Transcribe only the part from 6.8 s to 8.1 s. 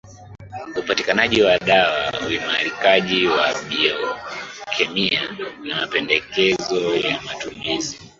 ya matumizi